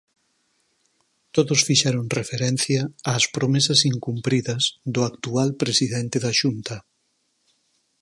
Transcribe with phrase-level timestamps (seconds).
[1.35, 2.81] Todos fixeron referencia
[3.13, 6.77] ás promesas incumpridas do actual presidente da Xunta.